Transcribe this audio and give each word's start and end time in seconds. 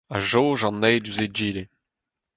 a 0.15 0.15
jaoj 0.29 0.61
an 0.67 0.85
eil 0.87 1.01
diouzh 1.03 1.23
egile 1.25 1.63